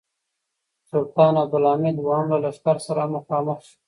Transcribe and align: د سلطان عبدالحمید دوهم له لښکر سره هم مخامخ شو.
د 0.79 0.79
سلطان 0.91 1.33
عبدالحمید 1.43 1.95
دوهم 1.97 2.27
له 2.31 2.37
لښکر 2.43 2.77
سره 2.85 2.99
هم 3.05 3.11
مخامخ 3.17 3.57
شو. 3.67 3.75